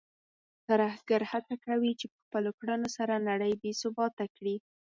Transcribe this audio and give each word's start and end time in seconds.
ترهګر 0.67 1.21
هڅه 1.31 1.55
کوي 1.65 1.91
چې 1.99 2.05
په 2.11 2.17
خپلو 2.23 2.51
کړنو 2.59 2.89
سره 2.97 3.23
نړۍ 3.29 3.53
بې 3.61 3.71
ثباته 3.81 4.25
کړي. 4.35 4.55